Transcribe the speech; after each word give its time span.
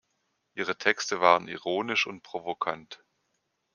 Ihre 0.55 0.79
Texte 0.79 1.21
waren 1.21 1.47
ironisch 1.47 2.07
und 2.07 2.23
provokant. 2.23 3.03